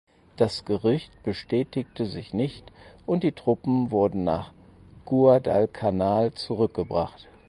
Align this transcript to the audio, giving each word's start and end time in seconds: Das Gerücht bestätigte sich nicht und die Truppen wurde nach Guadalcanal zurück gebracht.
Das 0.35 0.65
Gerücht 0.65 1.11
bestätigte 1.21 2.07
sich 2.07 2.33
nicht 2.33 2.71
und 3.05 3.21
die 3.21 3.33
Truppen 3.33 3.91
wurde 3.91 4.17
nach 4.17 4.51
Guadalcanal 5.05 6.33
zurück 6.33 6.73
gebracht. 6.73 7.27